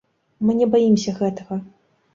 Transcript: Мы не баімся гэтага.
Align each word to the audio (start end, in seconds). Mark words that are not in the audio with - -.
Мы 0.47 0.55
не 0.61 0.69
баімся 0.77 1.17
гэтага. 1.21 1.63